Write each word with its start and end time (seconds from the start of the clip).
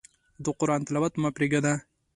د 0.43 0.45
قرآن 0.59 0.81
تلاوت 0.87 1.13
مه 1.21 1.29
پرېږده. 1.35 1.73